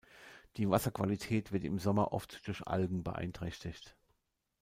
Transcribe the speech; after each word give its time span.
Die 0.57 0.67
Wasserqualität 0.67 1.51
wird 1.51 1.63
im 1.63 1.77
Sommer 1.77 2.11
oft 2.11 2.47
durch 2.47 2.65
Algen 2.67 3.03
beeinträchtigt. 3.03 3.95